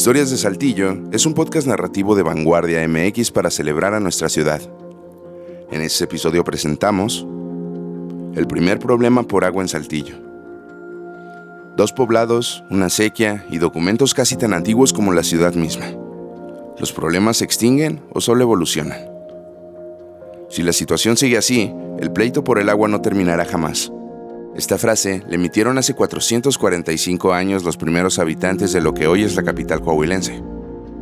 [0.00, 4.62] Historias de Saltillo es un podcast narrativo de Vanguardia MX para celebrar a nuestra ciudad.
[5.70, 7.26] En este episodio presentamos
[8.34, 10.14] el primer problema por agua en Saltillo.
[11.76, 15.92] Dos poblados, una sequía y documentos casi tan antiguos como la ciudad misma.
[16.78, 19.00] ¿Los problemas se extinguen o solo evolucionan?
[20.48, 23.92] Si la situación sigue así, el pleito por el agua no terminará jamás.
[24.56, 29.36] Esta frase le emitieron hace 445 años los primeros habitantes de lo que hoy es
[29.36, 30.42] la capital coahuilense.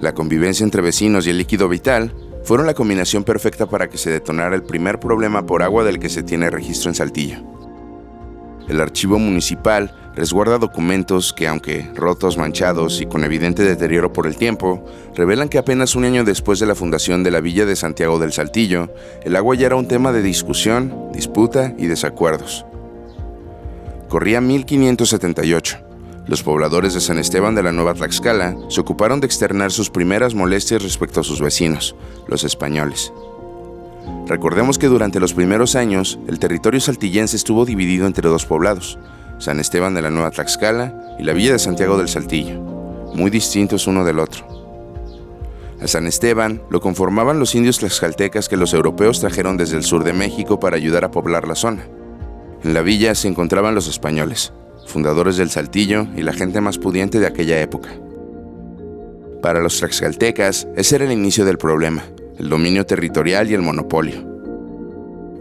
[0.00, 2.12] La convivencia entre vecinos y el líquido vital
[2.42, 6.08] fueron la combinación perfecta para que se detonara el primer problema por agua del que
[6.08, 7.38] se tiene registro en Saltillo.
[8.68, 14.36] El archivo municipal resguarda documentos que, aunque rotos, manchados y con evidente deterioro por el
[14.36, 18.18] tiempo, revelan que apenas un año después de la fundación de la villa de Santiago
[18.18, 18.92] del Saltillo,
[19.24, 22.66] el agua ya era un tema de discusión, disputa y desacuerdos.
[24.08, 25.78] Corría 1578.
[26.28, 30.32] Los pobladores de San Esteban de la Nueva Tlaxcala se ocuparon de externar sus primeras
[30.32, 31.96] molestias respecto a sus vecinos,
[32.28, 33.12] los españoles.
[34.28, 38.96] Recordemos que durante los primeros años, el territorio saltillense estuvo dividido entre dos poblados,
[39.38, 42.60] San Esteban de la Nueva Tlaxcala y la villa de Santiago del Saltillo,
[43.14, 44.46] muy distintos uno del otro.
[45.80, 50.04] A San Esteban lo conformaban los indios tlaxcaltecas que los europeos trajeron desde el sur
[50.04, 51.86] de México para ayudar a poblar la zona.
[52.64, 54.52] En la villa se encontraban los españoles,
[54.86, 57.90] fundadores del Saltillo y la gente más pudiente de aquella época.
[59.42, 62.02] Para los tlaxcaltecas, ese era el inicio del problema,
[62.38, 64.36] el dominio territorial y el monopolio.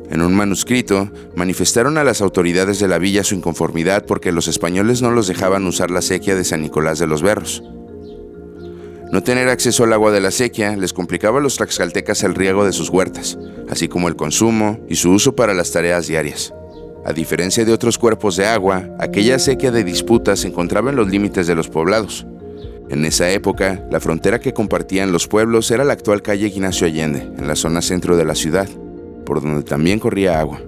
[0.10, 5.02] En un manuscrito, manifestaron a las autoridades de la villa su inconformidad porque los españoles
[5.02, 7.64] no los dejaban usar la sequía de San Nicolás de los Berros.
[9.12, 12.66] No tener acceso al agua de la sequía les complicaba a los tlaxcaltecas el riego
[12.66, 13.38] de sus huertas,
[13.70, 16.54] así como el consumo y su uso para las tareas diarias.
[17.06, 21.08] A diferencia de otros cuerpos de agua, aquella sequía de disputas se encontraba en los
[21.08, 22.26] límites de los poblados.
[22.90, 27.32] En esa época, la frontera que compartían los pueblos era la actual calle Ignacio Allende,
[27.38, 28.68] en la zona centro de la ciudad,
[29.24, 30.60] por donde también corría agua.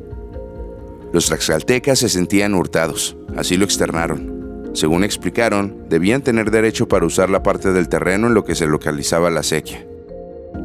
[1.12, 4.70] Los tlaxcaltecas se sentían hurtados, así lo externaron.
[4.74, 8.68] Según explicaron, debían tener derecho para usar la parte del terreno en lo que se
[8.68, 9.88] localizaba la sequía.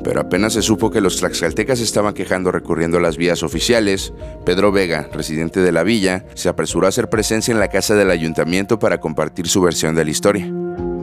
[0.04, 4.12] Pero apenas se supo que los tlaxcaltecas estaban quejando recurriendo a las vías oficiales,
[4.44, 8.10] Pedro Vega, residente de la villa, se apresuró a hacer presencia en la casa del
[8.10, 10.50] ayuntamiento para compartir su versión de la historia.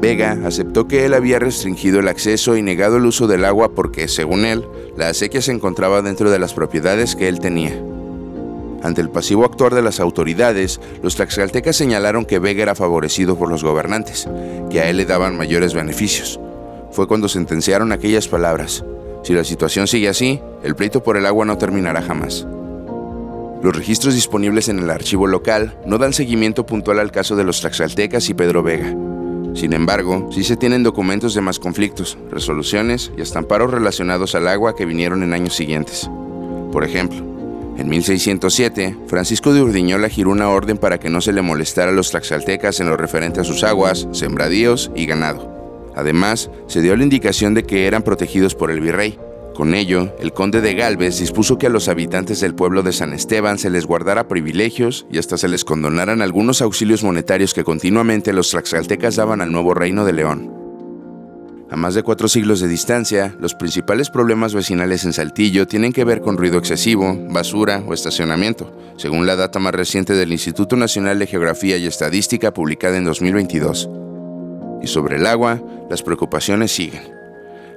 [0.02, 4.08] Vega aceptó que él había restringido el acceso y negado el uso del agua porque,
[4.08, 4.66] según él,
[4.98, 7.74] la acequia se encontraba dentro de las propiedades que él tenía.
[8.82, 13.50] Ante el pasivo actuar de las autoridades, los tlaxcaltecas señalaron que Vega era favorecido por
[13.50, 14.30] los gobernantes,
[14.70, 16.40] que a él le daban mayores beneficios,
[16.92, 18.84] fue cuando sentenciaron aquellas palabras.
[19.24, 22.48] Si la situación sigue así, el pleito por el agua no terminará jamás.
[23.62, 27.60] Los registros disponibles en el archivo local no dan seguimiento puntual al caso de los
[27.60, 28.96] Tlaxaltecas y Pedro Vega.
[29.54, 34.76] Sin embargo, sí se tienen documentos de más conflictos, resoluciones y estamparos relacionados al agua
[34.76, 36.10] que vinieron en años siguientes.
[36.72, 37.20] Por ejemplo,
[37.78, 41.94] en 1607, Francisco de Urdiñola giró una orden para que no se le molestara a
[41.94, 45.59] los tlaxaltecas en lo referente a sus aguas, sembradíos y ganado.
[45.96, 49.18] Además, se dio la indicación de que eran protegidos por el virrey.
[49.56, 53.12] Con ello, el conde de Galvez dispuso que a los habitantes del pueblo de San
[53.12, 58.32] Esteban se les guardara privilegios y hasta se les condonaran algunos auxilios monetarios que continuamente
[58.32, 60.60] los tlaxcaltecas daban al nuevo reino de León.
[61.72, 66.04] A más de cuatro siglos de distancia, los principales problemas vecinales en Saltillo tienen que
[66.04, 71.20] ver con ruido excesivo, basura o estacionamiento, según la data más reciente del Instituto Nacional
[71.20, 73.90] de Geografía y Estadística publicada en 2022.
[74.82, 77.14] Y sobre el agua, las preocupaciones siguen,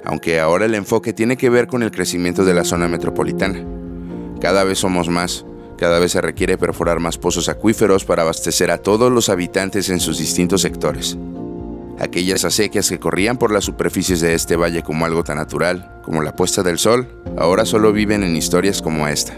[0.05, 3.65] aunque ahora el enfoque tiene que ver con el crecimiento de la zona metropolitana.
[4.41, 5.45] Cada vez somos más,
[5.79, 9.99] cada vez se requiere perforar más pozos acuíferos para abastecer a todos los habitantes en
[9.99, 11.17] sus distintos sectores.
[11.99, 16.23] Aquellas acequias que corrían por las superficies de este valle como algo tan natural, como
[16.23, 19.35] la puesta del sol, ahora solo viven en historias como esta.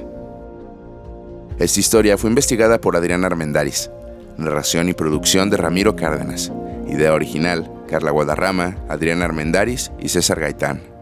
[1.58, 3.90] Esta historia fue investigada por Adrián Armendaris,
[4.36, 6.50] narración y producción de Ramiro Cárdenas.
[6.94, 10.93] Idea original, Carla Guadarrama, Adrián Armendaris y César Gaitán.